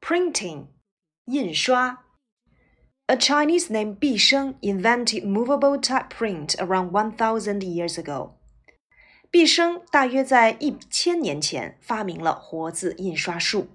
[0.00, 0.66] Printing,
[1.26, 2.04] 印刷.
[3.06, 8.32] A Chinese named Bi Sheng invented movable type print around 1,000 years ago.
[9.30, 13.68] 毕昇大约在一千年前发明了活字印刷术。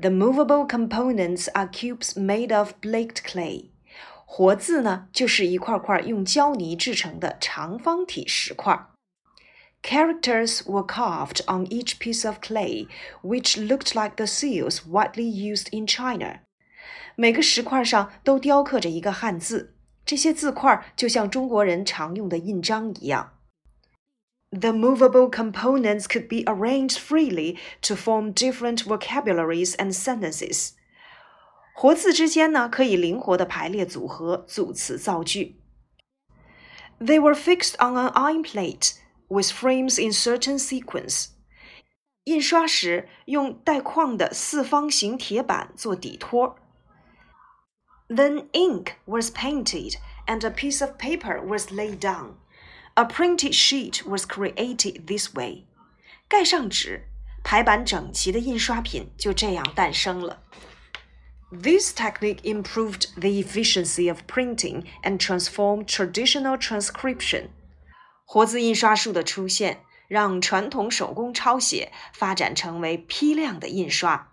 [0.00, 3.70] The movable components are cubes made of baked clay。
[4.24, 8.86] 活字呢，就是一块块用胶泥制成的长方体石块。
[9.83, 12.87] Characters were carved on each piece of clay,
[13.23, 16.41] which looked like the seals widely used in China.
[17.15, 23.33] 每个石块上都雕刻着一个汉字，这些字块就像中国人常用的印章一样。
[24.51, 30.71] The movable components could be arranged freely to form different vocabularies and sentences.
[31.75, 35.61] 活字之间呢，可以灵活的排列组合组词造句。
[36.99, 38.93] They were fixed on an iron plate
[39.33, 41.29] with frames in certain sequence.
[42.25, 46.57] 印刷时用带框的四方形铁板做底托。
[48.07, 52.33] Then ink was painted and a piece of paper was laid down.
[52.95, 55.65] A printed sheet was created this way.
[56.27, 57.05] 盖上纸，
[57.43, 60.43] 排版整齐的印刷品就这样诞生了。
[61.51, 67.49] This technique improved the efficiency of printing and transformed traditional transcription.
[68.25, 74.31] 活字印刷术的出现，让传统手工抄写发展成为批量的印刷。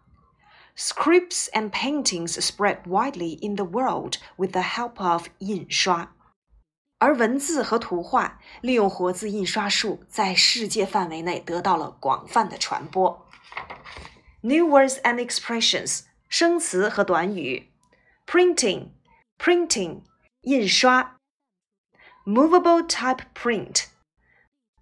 [0.76, 6.14] Scripts and paintings spread widely in the world with the help of 印刷，
[6.98, 13.26] 而文字和图画利用活字印刷术在世界范围内得到了广泛的传播。
[14.42, 17.70] New words and expressions，生词和短语：
[18.26, 20.02] printing，printing，
[20.42, 21.16] 印刷。
[22.24, 23.86] movable type print,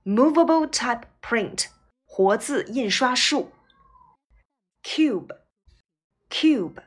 [0.05, 1.67] movable type print
[2.05, 3.53] 活字印刷术。
[4.83, 5.37] cube,
[6.31, 6.83] cube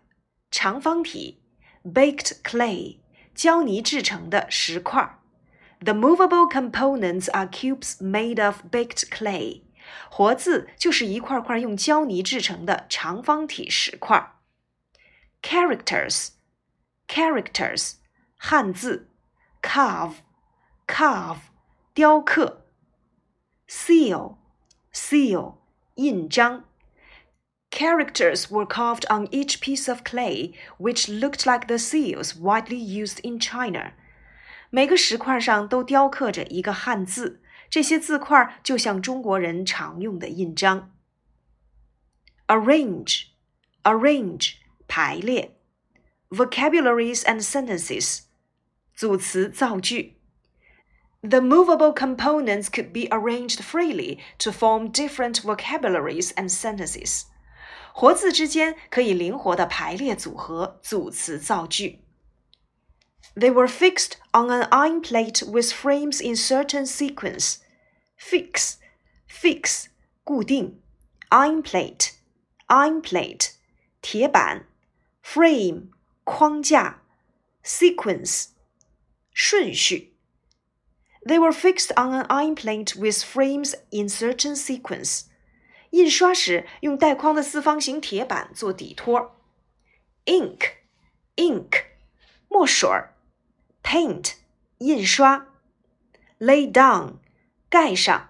[0.52, 1.42] 长方体，
[1.84, 3.00] baked clay
[3.34, 5.20] 胶泥制成的石块。
[5.80, 9.64] The movable components are cubes made of baked clay。
[10.10, 14.34] 活字就是一块块用胶泥制成的长方体石块。
[15.42, 16.30] Characters,
[17.08, 17.94] characters
[18.38, 19.10] 汉字，
[19.62, 20.16] carve。
[20.88, 21.40] carve
[21.94, 22.66] 雕刻，
[23.68, 24.38] seal
[24.94, 25.56] seal
[25.96, 26.66] 印章。
[27.70, 33.40] Characters were carved on each piece of clay, which looked like the seals widely used in
[33.40, 33.94] China.
[34.70, 40.94] 每个石块上都雕刻着一个汉字，这些字块就像中国人常用的印章。
[42.48, 43.26] Arrange,
[43.84, 44.56] arrange
[44.88, 45.58] 排列。
[46.30, 48.22] Vocabularies and sentences
[48.96, 50.18] 组词造句。
[51.24, 57.26] the movable components could be arranged freely to form different vocabularies and sentences.
[57.94, 62.00] 活字之间可以灵活地排列组合组词造句。
[63.36, 67.58] They were fixed on an iron plate with frames in certain sequence.
[68.20, 68.76] Fix,
[69.30, 69.88] fix,
[70.24, 70.80] 固定。
[71.30, 72.12] Iron plate,
[72.68, 73.52] iron plate,
[74.02, 74.66] 铁板。
[75.24, 75.90] Frame,
[76.24, 77.02] 框架。
[77.64, 78.48] Sequence,
[79.34, 80.11] 顺序。
[81.26, 85.26] they were fixed on an iron plate with frames in certain sequence.
[85.92, 89.36] 印刷时用带框的四方形铁板做底托。
[90.26, 90.72] Ink,
[91.36, 91.84] ink,
[92.50, 93.16] 墨水儿。
[93.84, 94.34] Paint,
[94.80, 95.48] 印刷。
[96.40, 97.20] Lay down,
[97.70, 98.30] 盖上。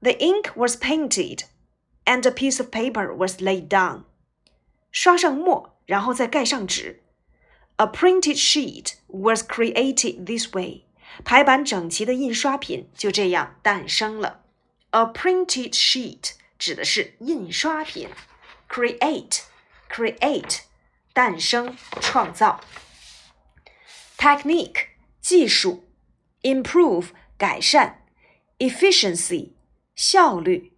[0.00, 1.44] The ink was painted,
[2.04, 4.04] and a piece of paper was laid down.
[4.90, 7.02] 刷上墨，然后再盖上纸。
[7.76, 10.83] A printed sheet was created this way.
[11.24, 14.44] 排版整齐的印刷品就这样诞生了。
[14.90, 18.08] A printed sheet 指的是印刷品。
[18.68, 19.40] Create,
[19.90, 20.60] create，
[21.12, 22.60] 诞生、创造。
[24.16, 24.86] Technique
[25.20, 25.84] 技术。
[26.42, 28.02] Improve 改善。
[28.58, 29.50] Efficiency
[29.94, 30.72] 效率。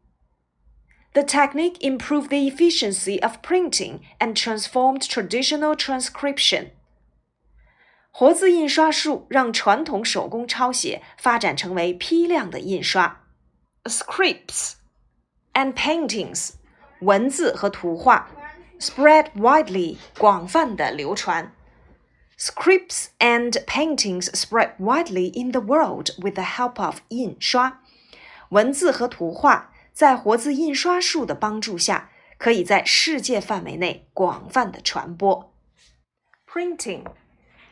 [1.13, 6.71] The technique improved the efficiency of printing and transformed traditional transcription.
[8.17, 13.25] 活字印刷术让传统手工抄写发展成为批量的印刷。
[13.85, 14.75] Scripts
[15.55, 16.51] and paintings，
[17.01, 18.31] 文字和图画，
[18.79, 21.55] spread widely，广泛的流传。
[22.39, 27.81] Scripts and paintings spread widely in the world with the help of 印刷。
[28.51, 35.55] 文字和图画在活字印刷术的帮助下，可以在世界范围内广泛的传播。
[36.47, 37.05] Printing。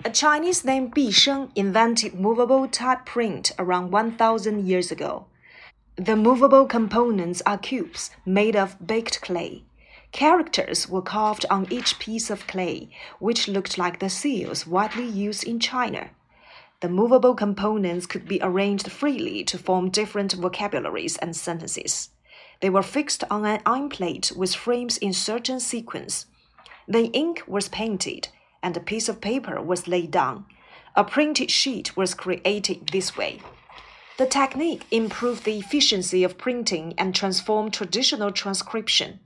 [0.06, 5.26] A Chinese named Bi Sheng invented movable type print around 1,000 years ago.
[5.96, 9.64] The movable components are cubes made of baked clay.
[10.12, 15.44] Characters were carved on each piece of clay, which looked like the seals widely used
[15.44, 16.12] in China.
[16.82, 22.12] The movable components could be arranged freely to form different vocabularies and sentences.
[22.62, 26.28] They were fixed on an iron plate with frames in certain sequence.
[26.88, 28.28] The ink was painted,
[28.66, 30.44] and a piece of paper was laid down.
[30.96, 33.40] A printed sheet was created this way.
[34.18, 39.20] The technique improved the efficiency of printing and transformed traditional transcription.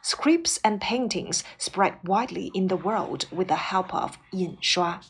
[0.00, 5.00] Scripts and paintings spread widely in the world with the help of 印刷。